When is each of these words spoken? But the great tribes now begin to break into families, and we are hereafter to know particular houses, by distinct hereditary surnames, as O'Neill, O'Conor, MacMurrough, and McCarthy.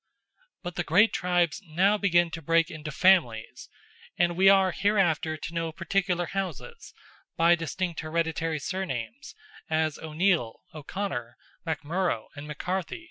But 0.63 0.77
the 0.77 0.83
great 0.83 1.13
tribes 1.13 1.61
now 1.63 1.95
begin 1.95 2.31
to 2.31 2.41
break 2.41 2.71
into 2.71 2.89
families, 2.91 3.69
and 4.17 4.35
we 4.35 4.49
are 4.49 4.71
hereafter 4.71 5.37
to 5.37 5.53
know 5.53 5.71
particular 5.71 6.25
houses, 6.25 6.91
by 7.37 7.53
distinct 7.53 7.99
hereditary 7.99 8.57
surnames, 8.57 9.35
as 9.69 9.99
O'Neill, 9.99 10.63
O'Conor, 10.73 11.37
MacMurrough, 11.67 12.29
and 12.35 12.47
McCarthy. 12.47 12.99